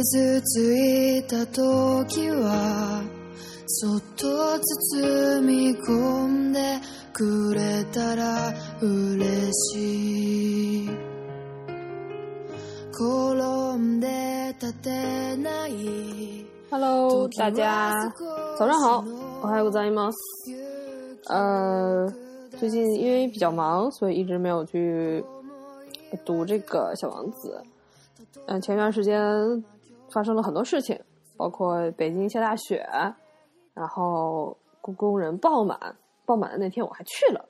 [0.00, 3.02] 傷ついた時は
[3.66, 6.80] そっと包み込んで
[7.12, 10.90] くれたら嬉しい
[12.90, 18.10] 転んで立てない Hello，大家
[18.56, 19.04] 早上好，
[19.42, 20.10] 我还有个在吗？
[21.28, 22.10] 呃，
[22.58, 25.22] 最近因为比较忙，所以一直没有去
[26.24, 27.62] 读这个《小王子》。
[28.48, 29.20] 嗯，前段时间
[30.11, 30.99] 发生了很多事情，
[31.37, 32.87] 包括北京下大雪，
[33.73, 35.77] 然后故宫人爆满，
[36.25, 37.43] 爆满的那天我还去了，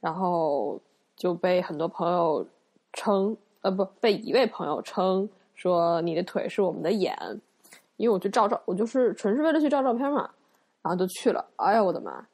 [0.00, 0.80] 然后
[1.16, 2.46] 就被很多朋友
[2.92, 7.16] 称，呃，不，被一位朋友称说你的腿是我们的眼，
[7.96, 10.28] 因为我去照照，我就是纯是为了去照照片嘛，
[10.82, 11.44] 然后就去了。
[11.56, 12.24] 哎呀，我的妈，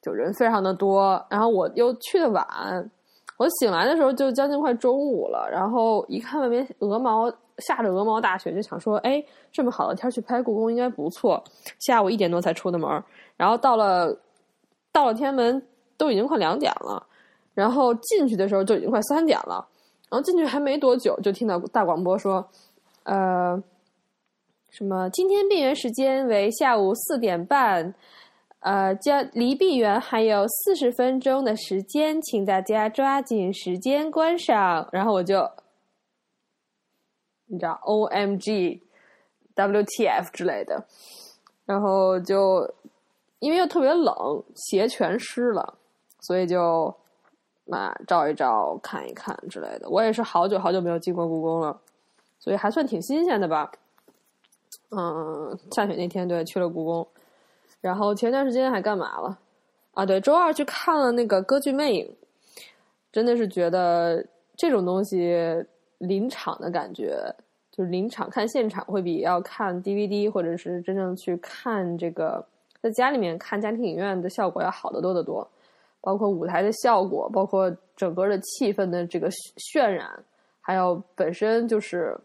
[0.00, 2.90] 就人非常的多，然后我又去的晚。
[3.38, 11.42] 我醒来的时候就将近快中午了，然后一看外面鹅毛下着鹅毛大雪，就想说，哎，这么好的天去拍故宫应该不错。
[11.80, 13.02] 下午一点多才出的门，
[13.36, 14.16] 然后到了
[14.90, 17.06] 到了天安门都已经快两点了，
[17.54, 19.66] 然后进去的时候就已经快三点了，
[20.10, 22.46] 然后进去还没多久就听到大广播说，
[23.04, 23.62] 呃，
[24.70, 27.94] 什么今天闭园时间为下午四点半。
[28.64, 34.88] 呃，将离闭园还有四十分钟的时间，请大家抓紧时间观赏。
[34.92, 35.50] 然后我就，
[37.52, 38.82] 你知道，O M G
[39.54, 40.82] W T F 之类的。
[41.66, 42.66] 然后就
[43.40, 45.74] 因为又特别冷，鞋全湿了，
[46.20, 46.92] 所以就
[47.66, 49.88] 嘛照一照、看一看之类的。
[49.90, 51.78] 我也是好久好久没有进过故宫了，
[52.40, 53.70] 所以还算挺新鲜的吧。
[54.90, 57.06] 嗯，下雪那天对去了故宫。
[57.82, 59.38] 然后前段时间还干嘛了？
[59.92, 62.16] 啊，对，周二去看了那个歌剧魅影，
[63.12, 64.24] 真的是觉得
[64.56, 65.64] 这种东西
[66.06, 67.16] 临场的感觉，
[67.70, 72.44] 就是临场看现场会比要看 DVD 或者是真正去看这个
[72.80, 75.48] 在家里面看家庭影院的效果要好得多得多。
[76.00, 80.10] 包括舞台的效果，包括整个的气氛的这个渲染，
[80.60, 82.18] 还有本身就是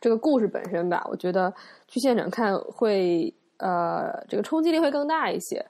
[0.00, 1.52] 这个故事本身吧，我觉得
[1.86, 3.32] 去现场看会。
[3.60, 5.66] 呃，这个冲击力会更大一些，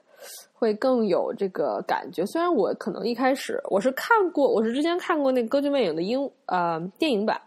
[0.53, 2.25] 会更有这个感觉。
[2.25, 7.39] 虽然我可能一开始我是看过，我是之前看过那《歌剧魅影》的英呃电影版，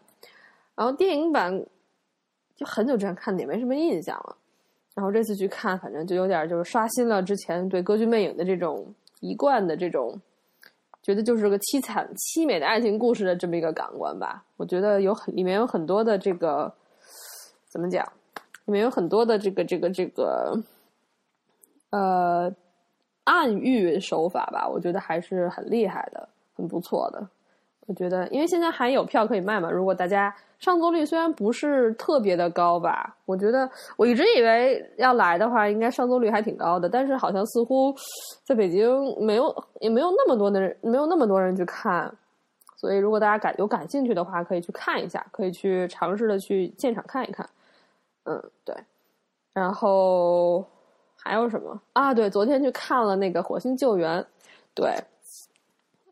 [0.75, 1.65] 然后电影版
[2.57, 4.37] 就很久之前看的，也没什么印象了。
[4.95, 10.21] 然后这次去看，反正就有点就是刷新了之前对《歌剧魅影》的这种一贯的这种，
[11.03, 14.45] 觉得就是个凄惨凄美的爱情故事的这么一个感官吧。
[14.57, 16.73] 我觉得有很里面有很多的这个
[17.69, 18.07] 怎么讲？
[18.67, 20.57] 里面有很多的这个这个这个，
[21.93, 22.53] 呃，
[23.25, 27.27] 暗喻手法吧，我觉得还是很厉害的，很不错的。
[27.87, 37.95] 我觉得，因为现在还有票可以卖嘛，如果大家上座率虽然不是特别的高吧，我觉得我一直以为要来的话，应该上座率还挺高的，但是好像似乎
[38.45, 38.89] 在北京
[39.25, 42.13] 没有，也没有那么多的人，没有那么多人去看。
[42.77, 47.49] 所以，如果大家感有感兴趣的话，可以去看一下，可以去尝试的去现场看一看。
[48.25, 48.75] 嗯，对，
[49.53, 50.65] 然后
[51.23, 52.13] 还有什么啊？
[52.13, 54.21] 对，昨天去看了那个《火星救援》，
[54.75, 54.93] 对，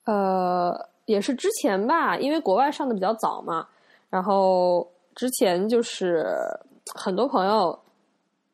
[0.05, 3.67] 呃，也是之前吧，因为国外上的比较早嘛，
[4.09, 6.27] 然后之前就是
[6.95, 7.77] 很多朋友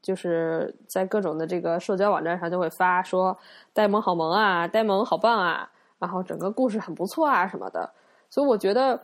[0.00, 3.36] 就是在各种的这个社交网站上就会发说
[3.72, 7.88] 呆萌好萌啊，呆萌好棒啊，然后整个故事很不错啊什么的，
[8.30, 8.98] 所以我觉得，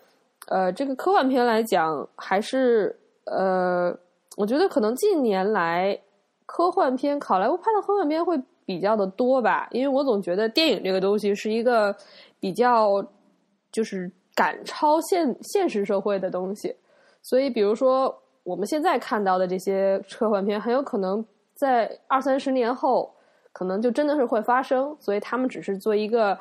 [0.49, 3.97] 呃，这个科幻片来讲还是呃。
[4.39, 5.95] 我觉得可能近年来
[6.55, 11.97] 科幻片，好莱坞拍的科幻片会比较的多吧，因为我总觉得电影这个东西是一个
[12.39, 13.03] 比较
[13.71, 16.77] 就是赶超现现实社会的东西，
[17.23, 23.11] 所以比如说我们现在看到的这些科幻片，很有可能在二三十年后，
[23.51, 26.39] 可能就真的是会发生，所以他们只是做一个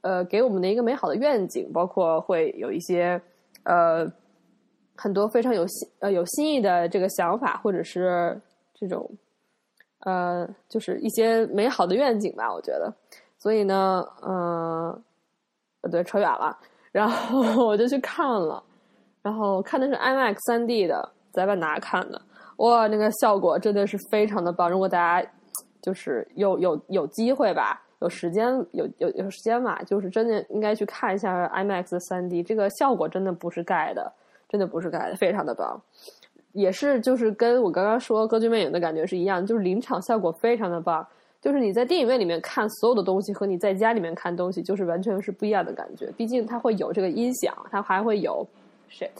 [0.00, 3.20] 呃给我们的一个美好的愿景，包括会有一些
[3.62, 4.10] 呃。
[4.98, 8.40] 很多非常有新呃有新意的这个想法，或者是
[8.74, 9.06] 这种
[10.06, 12.52] 呃，就是一些美好的愿景吧。
[12.52, 12.92] 我觉得，
[13.38, 15.02] 所以呢，嗯，
[15.90, 16.56] 对，扯远了。
[16.92, 18.62] 然后 我就去看了，
[19.20, 22.22] 然后看的是 IMAX 三 D 的，在万达看的。
[22.58, 24.70] 哇，那个效果真的是非常的棒。
[24.70, 25.28] 如果大家
[25.82, 34.12] 就是有有有机会吧，有时间有有有时间嘛，就是真的应该去看一下 IMAX 三 D，这个效果真的不是盖的。
[34.48, 35.82] 真的不是盖的，非常的棒，
[36.56, 41.06] 也是就是跟我刚刚说《歌剧魅影》的感觉是一样，就是临场效果非常的棒，
[41.40, 48.46] 就是你在电影院里面看所有的东西和你在家里面看东西就是完全是不一样的感觉，毕竟它会有这个音响，它还会有
[48.90, 49.10] shit，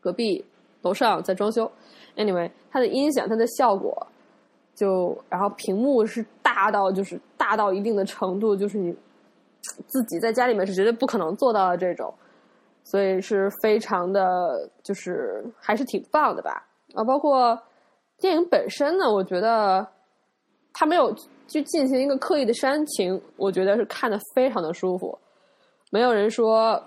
[0.00, 0.44] 隔壁
[0.82, 1.70] 楼上在装修。
[2.14, 4.06] Anyway，它的音响，它的效果，
[4.74, 8.94] 就然后屏幕是大到就是大到一定的程度，就是你
[9.86, 12.12] 自己在家里面是绝对不可能做到的这种，
[12.84, 16.66] 所以是非常的，就是还是挺棒的吧。
[16.94, 17.58] 啊，包括
[18.18, 19.86] 电影本身呢，我觉得
[20.72, 21.14] 它没有
[21.48, 25.18] 去进行一个刻意的煽情，我觉得是看的非常的舒服。
[25.90, 26.82] 没有人说，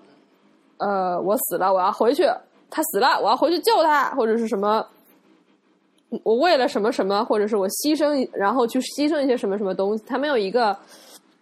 [0.78, 2.24] 呃，我死了，我要回去；
[2.70, 4.86] 他死了，我要回去救他，或者是什么，
[6.24, 10.04] 我为了什么什么，或者是我牺牲，然后去牺牲一些什么什么东西。
[10.06, 10.76] 他没有一个，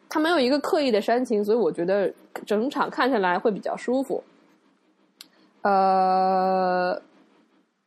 [0.10, 2.14] 他没有一个刻意的煽情，所以我觉得
[2.46, 4.24] 整场看下来会比较舒服。
[5.64, 7.02] 呃。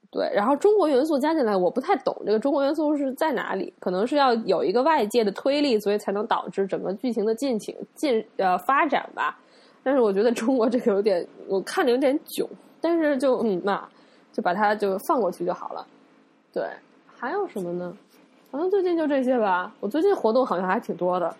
[0.08, 9.38] 对，然后中国元素加进来，我不太懂这个中国元素是在哪里，可能是要有一个外界的推力，所以才能导致整个剧情的进行进呃发展吧。
[9.82, 12.48] 但是我觉得中国这个有点，我看着有点囧，
[12.80, 13.86] 但是就嗯嘛，
[14.32, 15.86] 就把它就放过去就好了。
[16.50, 16.64] 对，
[17.14, 17.94] 还有什么呢？
[18.50, 19.70] 好像最近就这些吧。
[19.80, 21.36] 我最近活动好像还挺多的。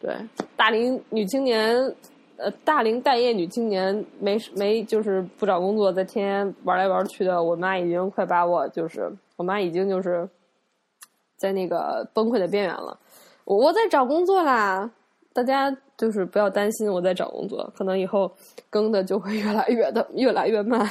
[0.00, 0.16] 对，
[0.56, 1.94] 大龄女青年。
[2.38, 7.42] 呃，大龄待业女青年没没就是不找工作，在天天玩来玩去的。
[7.42, 10.28] 我妈已经快把我就是，我妈已经就是
[11.36, 12.98] 在那个崩溃的边缘了。
[13.44, 14.90] 我我在找工作啦，
[15.32, 18.30] 大家就是不要担心，我在找工作，可能以后
[18.68, 20.86] 更的就会越来越的越来越慢。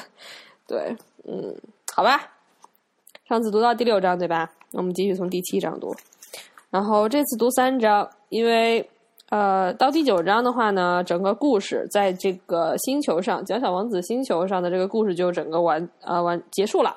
[0.66, 0.96] 对，
[1.26, 1.56] 嗯，
[1.94, 2.20] 好吧。
[3.28, 4.52] 上次读到第六章对吧？
[4.72, 5.96] 那我们继续从第七章读，
[6.72, 8.90] 然后这次读三章，因为。
[9.30, 16.96] 呃，到第九章的话呢，整个故事在这个星球上，角小王子星球上的这个故事就整个完呃完结束了。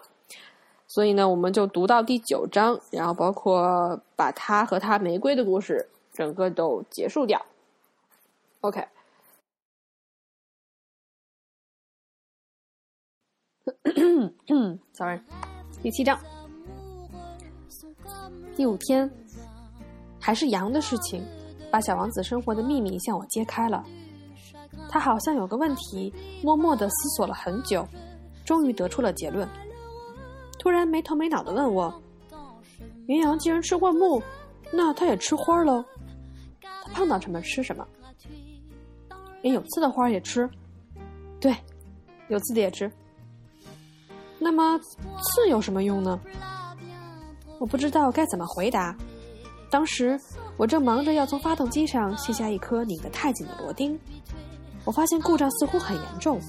[0.87, 7.43] 所以呢，我们就读到第九章，然后包括把他和他玫瑰的故事整个都结束掉。
[14.61, 15.21] OK，sorry，
[15.83, 16.19] 第七章，
[18.55, 19.11] 第五天，
[20.21, 21.25] 还是羊的事情。
[21.71, 23.85] 把小王子生活的秘密向我揭开了。
[24.89, 26.13] 他好像有个问题，
[26.43, 27.87] 默默的思索了很久，
[28.45, 29.49] 终于得出了结论。
[30.59, 32.03] 突然没头没脑的问我
[33.07, 34.23] ：“绵羊既然吃灌木，
[34.73, 35.85] 那它也吃花喽？
[36.61, 37.87] 它碰到什么吃什么？
[39.43, 40.49] 连有刺的花也吃？
[41.41, 41.55] 对，
[42.29, 42.91] 有刺的也吃。
[44.39, 46.19] 那么刺有什么用呢？
[47.59, 48.97] 我不知道该怎么回答。
[49.71, 50.19] 当时。”
[50.59, 53.99] 我正忙着要从发动机上卸下一颗拧得太紧的螺钉，
[54.85, 56.41] 我发现故障似乎很严重，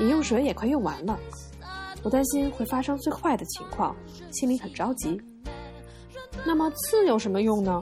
[0.00, 1.16] 饮用水也快用完了。
[2.02, 3.94] 我担心会发生最坏的情况，
[4.32, 5.20] 心里很着急。
[6.44, 7.80] 那么刺有什么用呢？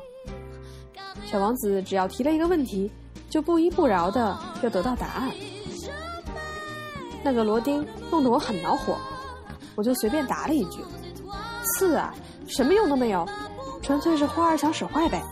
[1.25, 2.91] 小王子只要提了一个问题，
[3.31, 5.31] 就不依不饶的要得到答案。
[7.25, 8.99] 那个螺钉弄得我很恼火，
[9.75, 10.81] 我就随便答了一句
[11.79, 12.14] ：“刺啊，
[12.47, 13.26] 什么用都没有，
[13.82, 15.23] 纯粹是花儿想使坏呗。”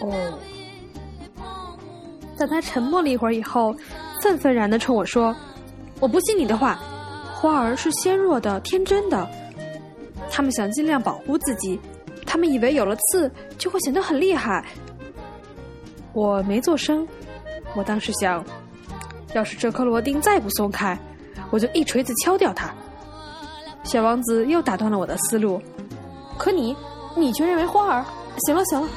[0.00, 0.38] 哦，
[2.36, 3.74] 在他沉默了一会儿以后，
[4.22, 5.34] 愤愤然的冲我说
[6.00, 6.78] ：“我不信你的话，
[7.34, 9.28] 花儿是纤弱的、天真的，
[10.30, 11.78] 他们想尽量保护自己，
[12.26, 14.64] 他们以为有了刺就会显得很厉害。”
[16.12, 17.06] 我没做声，
[17.76, 18.44] 我当时想，
[19.34, 20.98] 要是这颗螺钉再不松开，
[21.50, 22.74] 我就一锤子敲掉它。
[23.84, 25.60] 小王子又打断了我的思路，
[26.36, 26.76] 可你，
[27.16, 28.04] 你却认为花儿……
[28.46, 28.88] 行了，行了。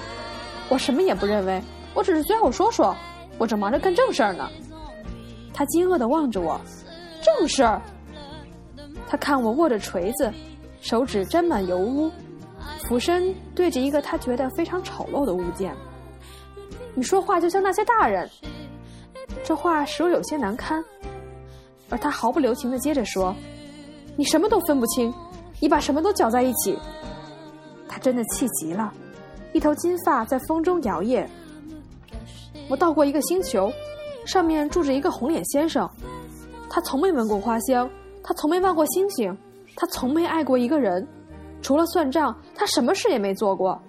[0.69, 1.61] 我什么也不认为，
[1.93, 2.95] 我只是随口说说，
[3.37, 4.49] 我正忙着干正事儿呢。
[5.53, 6.59] 他惊愕的望着我，
[7.21, 7.81] 正事儿。
[9.07, 10.33] 他看我握着锤子，
[10.81, 12.09] 手指沾满油污，
[12.87, 15.75] 俯身对着一个他觉得非常丑陋的物件。
[16.95, 18.27] 你说话就像那些大人，
[19.43, 20.83] 这话使我有些难堪。
[21.89, 23.35] 而他毫不留情的接着说
[24.17, 25.13] ：“你什么都分不清，
[25.59, 26.75] 你把什么都搅在一起。”
[27.87, 28.91] 他真的气极了。
[29.53, 31.27] 一头金发在风中摇曳。
[32.67, 33.71] 我到过一个星球，
[34.25, 35.89] 上面住着一个红脸先生。
[36.69, 37.89] 他从没闻过花香，
[38.23, 39.37] 他从没望过星星，
[39.75, 41.07] 他从没爱过一个人。
[41.61, 43.79] 除了算账，他什么事也没做过。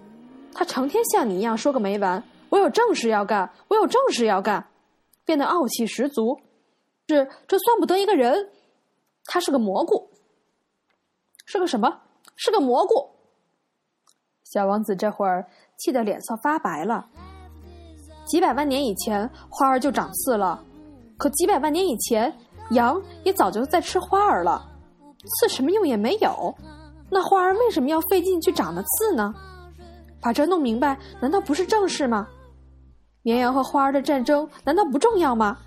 [0.53, 2.23] 他成天像你一样说个没完。
[2.51, 4.65] 我有正事要干，我有正事要干，
[5.25, 6.39] 变得傲气十足。
[7.09, 8.51] 是这算不得一个人，
[9.25, 10.11] 他是个蘑菇。
[11.47, 12.01] 是个什么？
[12.37, 13.14] 是个蘑菇。
[14.55, 15.45] 小王子这会儿
[15.77, 17.05] 气得脸色发白了。
[18.25, 20.57] 几百万年以前，花儿就长刺了；
[21.19, 22.33] 可几百万年以前，
[22.71, 24.65] 羊也早就在吃花儿了。
[25.27, 26.55] 刺什么用也没有，
[27.11, 29.35] 那花儿为什么要费劲去长那刺呢？
[30.23, 32.29] 把这弄明白，难道不是正事吗？
[33.23, 35.59] 绵羊和花儿的战争难道不重要吗？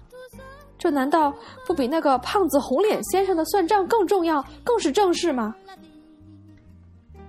[0.78, 1.34] 这难道
[1.66, 5.54] 不比那个胖子红脸先生的算账更重要、更是正事吗？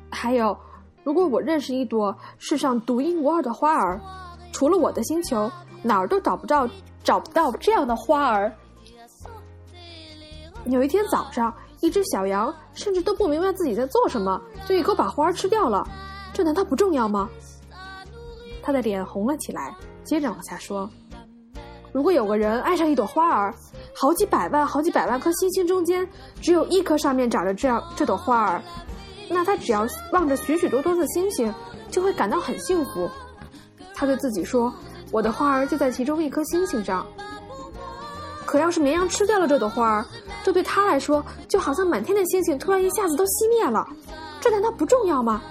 [0.09, 0.57] 还有，
[1.09, 3.99] 如果我认识一朵世上独一无二的花儿，
[4.53, 5.51] 除了我的星球，
[5.83, 6.69] 哪儿都找不到
[7.03, 8.53] 找不到这样的花儿。
[10.67, 11.51] 有一天早上，
[11.81, 15.83] 一只小羊甚至都不明白自己在做什么，就一口把花儿吃掉了。
[16.35, 17.27] 这难道不重要吗？
[18.63, 19.75] 他的脸红了起来，
[20.05, 20.91] 接着往下说。
[21.91, 23.55] 如果有个人爱上一朵花儿，
[23.97, 26.07] 好几百万、好几百万颗星星中间，
[26.43, 28.63] 只有一颗上面长着这样这朵花儿，
[29.29, 31.55] 那他只要望着许许多多的星星，
[31.91, 33.09] 就会感到很幸福。
[33.95, 34.73] 他对自己说
[35.13, 37.07] ：“我的花儿就在其中一颗星星上。”
[38.47, 40.07] 可要是绵羊吃掉了这朵花儿，
[40.43, 43.87] 这对他来说就好像满天的星星突然一下子都熄灭了。
[44.41, 45.43] 这难道不重要吗？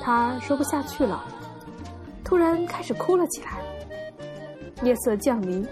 [0.00, 1.24] 他说不下去了，
[2.22, 3.60] 突然开始哭了起来。
[4.82, 5.66] 夜色降临，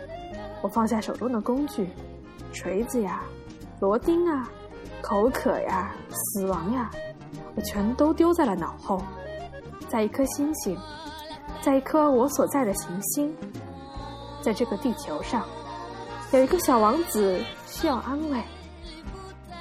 [0.63, 1.89] 我放下手中的工具，
[2.53, 3.23] 锤子呀，
[3.81, 4.51] 螺钉啊，
[5.07, 6.91] 口渴呀，死亡呀，
[7.55, 9.03] 我全都丢在了脑后。
[9.87, 10.75] 在一颗星星，
[11.61, 13.37] 在一颗我所在的行星，
[14.41, 15.45] 在这个地球上，
[16.33, 18.43] 有一个小王子需要安慰。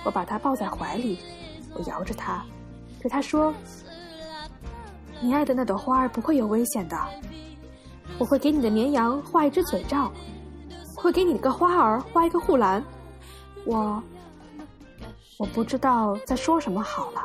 [0.05, 1.19] 我把他抱在怀里，
[1.73, 2.41] 我摇着他，
[3.01, 3.53] 对他说
[5.19, 6.97] ：“你爱的那朵花儿不会有危险的。”
[8.17, 10.09] 我会给你的绵羊画一只嘴罩，
[10.95, 12.81] 会给你个花儿画一个护栏。
[13.65, 14.01] 我，
[15.37, 17.21] 我不知道在说什么好了。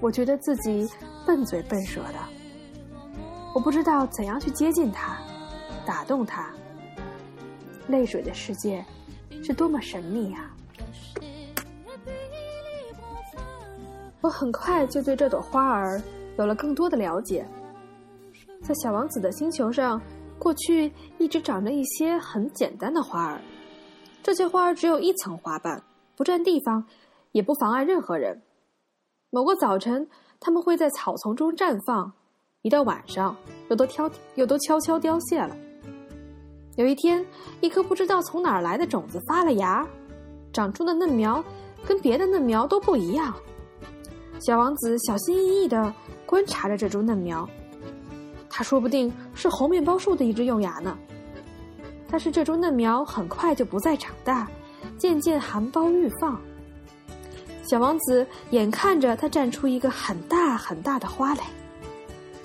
[0.00, 0.88] 我觉得自己
[1.26, 2.18] 笨嘴笨舌的。
[3.54, 5.18] 我不知道怎样去接近他，
[5.84, 6.50] 打动他。
[7.88, 8.84] 泪水的世界
[9.42, 10.54] 是多么神秘啊！
[14.20, 16.00] 我很快就对这朵花儿
[16.38, 17.44] 有了更多的了解。
[18.62, 20.00] 在小王子的星球上，
[20.38, 23.40] 过去一直长着一些很简单的花儿。
[24.22, 25.82] 这些花儿只有一层花瓣，
[26.20, 26.84] 不占地方，
[27.32, 28.42] 也不妨碍任何人。
[29.30, 30.06] 某个早晨，
[30.38, 32.12] 它们会在草丛中绽放；
[32.60, 33.34] 一到晚上，
[33.70, 35.56] 又都挑又都悄悄凋谢了。
[36.76, 37.24] 有一天，
[37.62, 39.88] 一颗不知道从哪儿来的种子发了芽，
[40.52, 41.42] 长出的嫩苗
[41.86, 43.34] 跟别的嫩苗都不一样。
[44.40, 45.90] 小王子小心翼翼的
[46.26, 47.48] 观察着这株嫩苗。
[48.50, 50.98] 它说不定是猴面包树的一只幼芽呢。
[52.10, 54.46] 但是这株嫩苗很快就不再长大，
[55.00, 56.38] 渐渐含苞欲放。
[57.66, 61.40] 小王子眼看着它绽出一个很大很大的花蕾，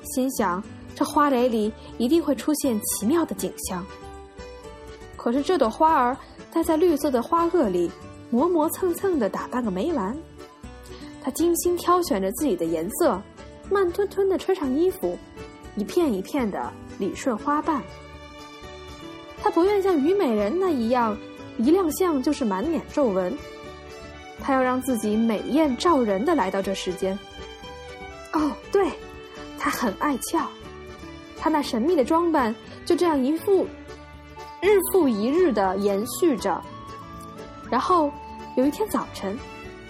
[0.03, 0.63] 心想：
[0.95, 3.85] 这花蕾里一定会出现奇妙的景象。
[5.17, 6.15] 可是这朵花儿
[6.49, 7.91] 待在绿色的花萼里，
[8.29, 10.17] 磨磨蹭蹭的打扮个没完。
[11.21, 13.21] 他精心挑选着自己的颜色，
[13.69, 15.17] 慢吞吞的穿上衣服。
[15.75, 17.83] 一片一片的理顺花瓣，
[19.41, 21.17] 他不愿像虞美人那一样，
[21.57, 23.35] 一亮相就是满脸皱纹。
[24.41, 27.17] 他要让自己美艳照人的来到这世间。
[28.33, 28.91] 哦，对，
[29.57, 30.45] 他很爱俏，
[31.39, 32.53] 他那神秘的装扮
[32.85, 33.65] 就这样一副
[34.61, 36.61] 日复一日的延续着。
[37.71, 38.11] 然后
[38.57, 39.37] 有一天早晨，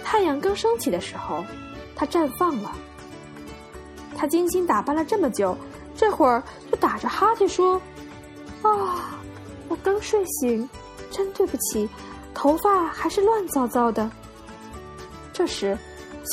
[0.03, 1.43] 太阳刚升起的时候，
[1.95, 2.72] 他绽放了。
[4.15, 5.57] 他精心打扮了这么久。
[5.98, 7.81] 这会儿就打着哈欠说
[8.63, 9.17] ：“啊，
[9.69, 10.69] 我刚睡醒，
[11.15, 11.89] 真对不起，
[12.34, 14.12] 头发还是乱糟糟的。”
[15.31, 15.77] 这时，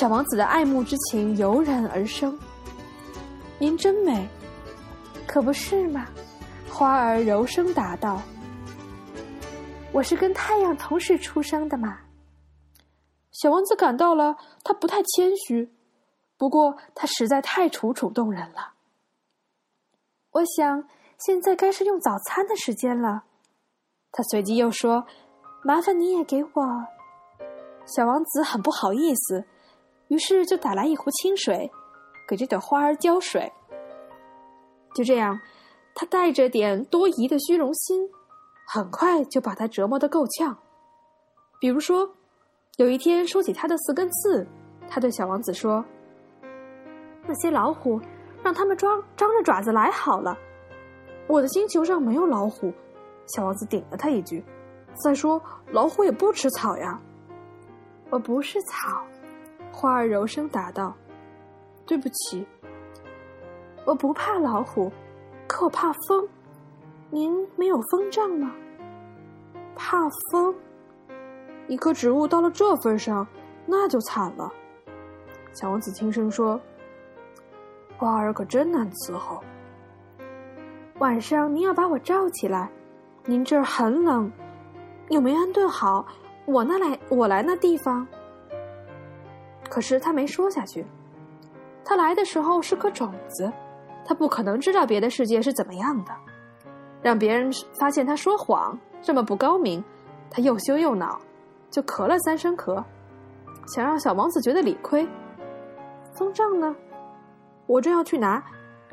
[0.00, 2.36] 小王子的爱慕之情油然而生。
[3.60, 4.28] “您真美，
[5.24, 6.08] 可不是吗？”
[6.68, 8.20] 花儿柔声答道。
[9.92, 12.00] “我是跟太阳同时出生的嘛。”
[13.30, 15.72] 小王子感到了他不太谦虚，
[16.36, 18.72] 不过他实在太楚楚动人了。
[20.32, 23.24] 我想，现在该是用早餐的时间了。
[24.12, 25.04] 他随即又说
[25.64, 26.50] ：“麻烦你也给我。”
[27.86, 29.44] 小王子很不好意思，
[30.08, 31.70] 于是就打来一壶清水，
[32.28, 33.50] 给这朵花儿浇水。
[34.94, 35.40] 就这样，
[35.94, 38.08] 他带着点多疑的虚荣心，
[38.68, 40.56] 很快就把他折磨得够呛。
[41.60, 42.08] 比如说，
[42.76, 44.46] 有一天说起他的四根刺，
[44.88, 45.84] 他对小王子说
[47.26, 48.00] ：“那些老虎。”
[48.44, 50.36] 让他们装张着爪子来好了。
[51.28, 52.72] 我的星球上没有老虎。
[53.26, 54.44] 小王子顶了他一句。
[54.94, 57.00] 再说，老虎也不吃草呀。
[58.10, 59.04] 我不是草，
[59.72, 60.94] 花儿柔声答道。
[61.86, 62.46] 对不起，
[63.84, 64.92] 我不怕老虎，
[65.48, 66.28] 可我怕风。
[67.10, 68.52] 您没有风杖吗？
[69.74, 69.98] 怕
[70.30, 70.54] 风？
[71.68, 73.26] 一棵植物到了这份上，
[73.66, 74.52] 那就惨了。
[75.52, 76.60] 小王子轻声说。
[77.96, 79.42] 花儿可真难伺候。
[80.98, 82.68] 晚上您要把我罩起来，
[83.24, 84.30] 您这儿很冷，
[85.08, 86.04] 有没安顿好？
[86.44, 88.06] 我那来，我来那地方。”
[89.70, 90.84] 可是他没说下去。
[91.84, 93.52] 他来的时候是颗种子，
[94.04, 96.12] 他不可能知道别的世界是怎么样的。
[97.00, 99.82] 让别人发现他说谎这么不高明，
[100.30, 101.20] 他又羞又恼，
[101.70, 102.82] 就咳了三声咳，
[103.66, 105.08] 想让小王子觉得理亏。
[106.12, 106.74] 风杖呢？
[107.66, 108.42] 我正要去拿，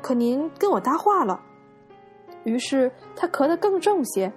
[0.00, 1.40] 可您跟我搭话了。
[2.44, 4.32] 于是他咳得更重些。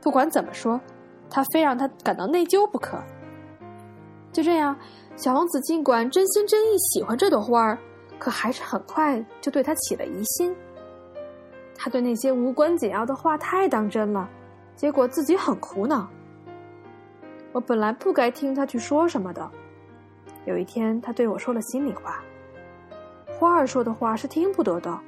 [0.00, 0.80] 不管怎么说，
[1.30, 2.98] 他非让他感到内疚不可。
[4.32, 4.76] 就这样，
[5.16, 7.78] 小王子尽管真心真意喜欢这朵花儿，
[8.18, 10.54] 可还是很快就对他起了疑心。
[11.76, 14.28] 他对那些无关紧要的话太当真了，
[14.74, 16.08] 结果自己很苦恼。
[17.52, 19.50] 我本来不该听他去说什么的。
[20.44, 22.24] 有一天，他对我说了心里话
[23.38, 24.98] ：“花儿说的话是听不得的，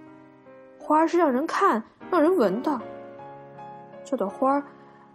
[0.86, 2.78] 花是让人看、让人闻的。
[4.04, 4.62] 这朵花儿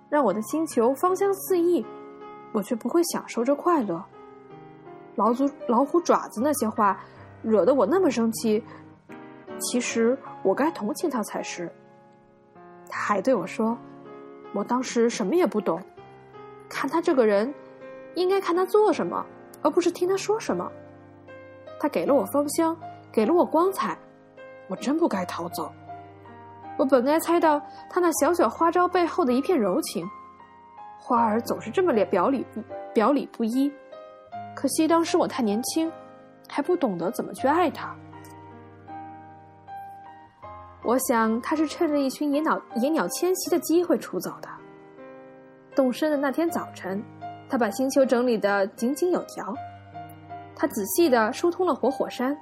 [0.09, 1.85] 让我的星球芳香四溢，
[2.51, 4.03] 我却不会享受这快乐。
[5.15, 6.99] 老祖老虎爪子那些话，
[7.43, 8.63] 惹得我那么生气。
[9.59, 11.69] 其实我该同情他才是。”
[12.89, 13.77] 他还对我说
[14.55, 15.79] ：“我当时什么也不懂，
[16.67, 17.53] 看他这个人，
[18.15, 19.23] 应该看他做什么。”
[19.61, 20.71] 而不是听他说什么。
[21.79, 22.75] 他给了我芳香，
[23.11, 23.95] 给了我光彩，
[24.69, 25.69] 我真不该逃走。
[26.77, 30.07] 我本该猜到他那小小花招背后的一片柔情。
[30.97, 33.69] 花儿总是这么表里不表里不一，
[34.55, 35.91] 可惜当时我太年轻，
[36.47, 37.93] 还不懂得怎么去爱他。
[40.83, 44.47] 我想他是趁着一群野鸟野鸟迁徙的机会出走的。
[45.75, 47.03] 动身的那天早晨。
[47.51, 49.51] 他把星球整理的井井有条，
[50.55, 52.37] 他仔细的疏通了活火山。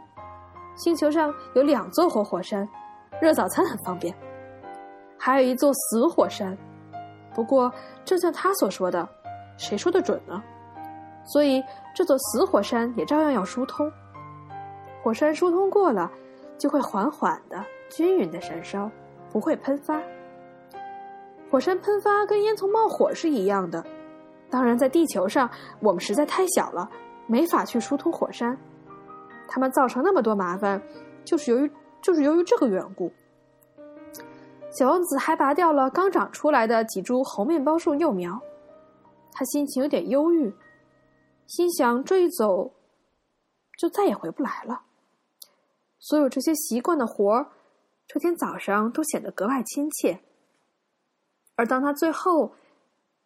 [0.77, 2.67] 星球上有两座活火山，
[3.19, 4.15] 热早餐很方便。
[5.17, 6.55] 还有一座死火山，
[7.33, 7.73] 不过
[8.05, 9.09] 正像他所说的，
[9.57, 10.41] 谁说的准呢？
[11.25, 11.61] 所以
[11.95, 13.91] 这座死火山也照样要疏通。
[15.03, 16.11] 火山疏通过了，
[16.57, 18.89] 就会缓缓的、均匀的燃烧，
[19.31, 19.99] 不会喷发。
[21.49, 23.83] 火山喷发跟烟囱冒火是一样的。
[24.49, 26.87] 当然，在地球上，我们实在太小了，
[27.25, 28.57] 没法去疏通火山。
[29.47, 30.81] 他们造成那么多麻烦，
[31.25, 33.11] 就是由于就是由于这个缘故。
[34.71, 38.39] 小王子还拔掉了刚长出来的几株猴面包树幼苗，
[39.31, 40.53] 他心情有点忧郁，
[41.47, 42.73] 心想这一走，
[43.77, 44.81] 就再也回不来了。
[45.99, 47.47] 所有这些习惯的活儿，
[48.07, 50.19] 这天早上都显得格外亲切。
[51.55, 52.53] 而当他最后。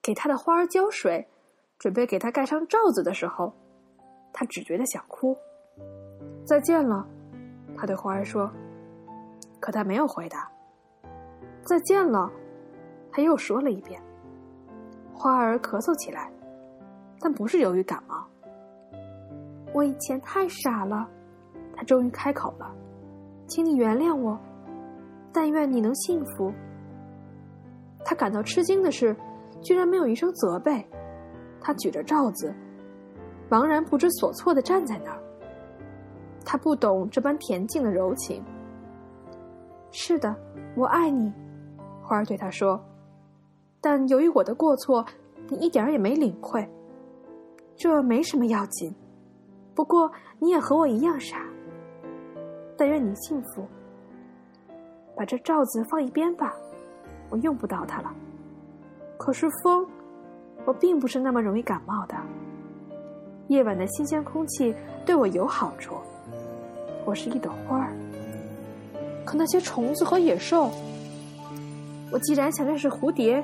[0.04, 1.28] 给他的花儿浇水，
[1.78, 3.54] 准备给他盖上罩子的时候，
[4.34, 5.38] 他只觉得想哭。
[6.45, 7.06] 再见了，
[7.77, 8.51] 他对花儿说。
[9.60, 10.49] 可他没有回答。
[11.63, 12.32] 再见了，
[13.12, 14.01] 他又说了一遍。
[15.13, 16.32] 花儿咳嗽起来，
[17.19, 18.25] 但不是由于感冒。
[19.73, 21.08] 我以前太傻了，
[21.75, 22.73] 他终于开口了，
[23.47, 24.38] 请你原谅我，
[25.32, 26.51] 但愿你能幸福。
[28.04, 29.15] 他感到吃惊的是。
[29.62, 30.84] 居然没有一声责备，
[31.60, 32.51] 他举着罩子，
[33.47, 35.21] 茫然不知所措的站在那儿。
[36.45, 38.43] 他不懂这般恬静的柔情。
[39.91, 40.36] 是的，
[40.75, 41.32] 我爱你，
[42.01, 42.80] 花儿对他说。
[43.80, 45.06] 但由于我的过错，
[45.49, 46.67] 你一点儿也没领会。
[47.75, 48.93] 这没什么要紧，
[49.73, 51.43] 不过你也和我一样傻。
[52.77, 53.65] 但愿你幸福。
[55.15, 56.54] 把这罩子放一边吧，
[57.30, 58.13] 我用不到它了。
[59.17, 59.86] 可是风，
[60.65, 62.15] 我并不是那么容易感冒的。
[63.47, 64.73] 夜晚的新鲜空气
[65.06, 65.95] 对我有好处。
[67.06, 67.94] 我是一朵花儿。
[69.26, 70.72] 可那些虫子和野兽，
[72.12, 73.44] 我既然想认识蝴蝶，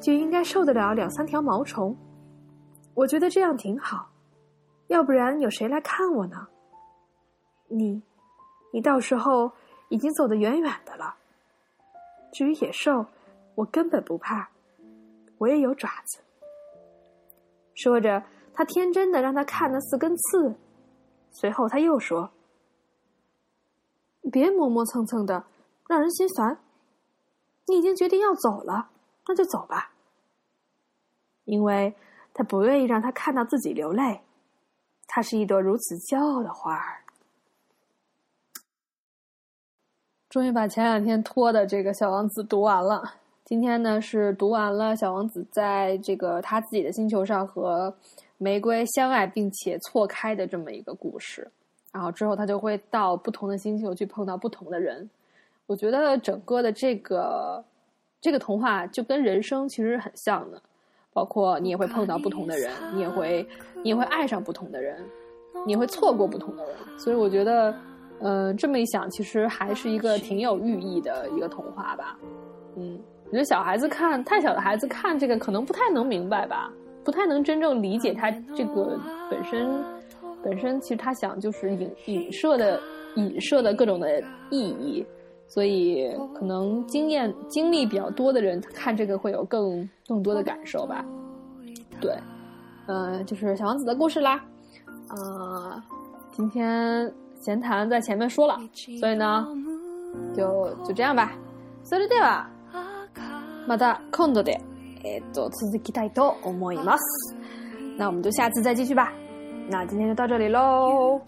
[0.00, 1.96] 就应该受得了两三条毛虫。
[2.94, 4.10] 我觉得这样挺好，
[4.88, 6.48] 要不然有谁来看我呢？
[7.68, 8.02] 你，
[8.72, 9.50] 你到时候
[9.88, 11.14] 已经走得远远的了。
[12.32, 13.06] 至于野兽，
[13.54, 14.48] 我根本不怕。
[15.38, 16.18] 我也有爪子。
[17.74, 20.54] 说着，他天真的让他看那四根刺，
[21.30, 22.30] 随后他又说
[24.32, 25.44] ：“别磨磨蹭蹭的，
[25.88, 26.58] 让人心烦。
[27.68, 28.88] 你已经决定要走了，
[29.28, 29.92] 那就走吧。”
[31.44, 31.94] 因为
[32.32, 34.22] 他不愿意让他看到自己流泪。
[35.06, 37.02] 他是一朵如此骄傲的花儿。
[40.30, 43.16] 终于把前两天拖的这个小王子读完了。
[43.44, 47.94] 今天呢是读完了小王子在这个他自己的星球上和
[48.38, 51.50] 玫瑰相爱并且错开的这么一个故事，
[51.92, 55.08] 然后之后他就会到不同的星球去碰到不同的人。
[55.66, 57.64] 我觉得整个的这个
[58.20, 60.60] 这个童话就跟人生其实很像的，
[61.12, 63.46] 包括你也会碰到不同的人，你也会
[63.82, 64.98] 你也会爱上不同的人，
[65.66, 66.74] 你会错过不同的人。
[66.98, 67.74] 所以我觉得，
[68.20, 72.18] 嗯，这么一想，其实还是一个挺有寓意的一个童话吧。
[72.76, 76.72] 嗯，我觉得小孩子看太小的孩子看这个可能不太能明白吧，
[77.04, 78.98] 不太能真正理解他这个
[79.30, 79.82] 本身
[80.43, 82.79] 本身其实他想就是影影射的
[83.15, 85.05] 影射的各种的意义。
[85.49, 91.05] 所以，可能经验经历比较多的人看这个会有更更多的感受吧。
[92.01, 92.13] 对，
[92.85, 94.43] 嗯，就是小王子的故事啦。
[95.07, 95.81] 啊，
[96.33, 98.57] 今天闲谈在前面说了，
[98.99, 99.47] 所以呢，
[100.35, 101.31] 就就这样吧。
[101.85, 102.45] それでは
[103.65, 104.59] また今度で
[105.05, 107.03] えっと続きたいと思います。
[107.97, 109.13] 那我们就下次再继续吧。
[109.68, 111.20] 那今天就到这里喽，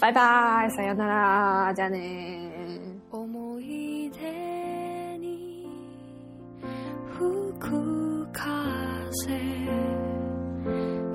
[0.00, 2.38] 拜拜，さよなら，じゃあね。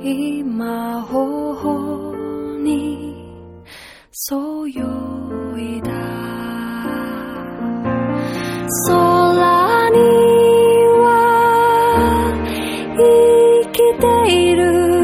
[0.07, 2.15] 今頬
[2.61, 3.15] に
[4.11, 4.85] そよ
[5.57, 5.91] いだ。
[8.87, 9.97] 空に
[11.01, 11.07] は
[12.95, 13.01] 生
[13.71, 14.05] きて
[14.51, 14.94] いる。